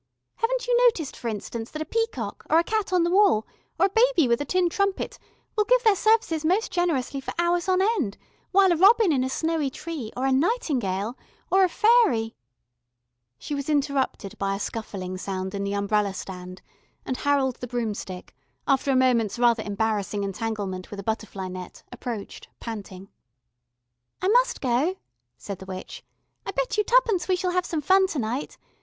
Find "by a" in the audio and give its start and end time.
14.39-14.59